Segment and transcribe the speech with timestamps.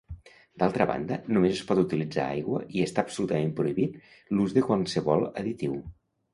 [0.61, 4.03] D'altra banda només es pot utilitzar aigua i està absolutament prohibit
[4.35, 5.81] l'ús de qualsevol additiu.